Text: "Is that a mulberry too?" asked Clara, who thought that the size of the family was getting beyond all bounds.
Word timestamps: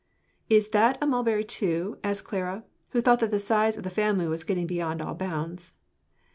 "Is 0.49 0.69
that 0.69 0.97
a 0.99 1.05
mulberry 1.05 1.43
too?" 1.43 1.99
asked 2.03 2.23
Clara, 2.23 2.63
who 2.89 3.01
thought 3.01 3.19
that 3.19 3.29
the 3.29 3.37
size 3.39 3.77
of 3.77 3.83
the 3.83 3.91
family 3.91 4.27
was 4.27 4.43
getting 4.43 4.65
beyond 4.65 4.99
all 4.99 5.13
bounds. 5.13 5.73